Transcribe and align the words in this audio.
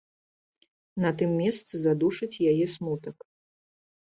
На 1.03 1.11
тым 1.19 1.31
месцы 1.41 1.73
задушыць 1.83 2.41
яе 2.53 2.65
смутак. 2.77 3.17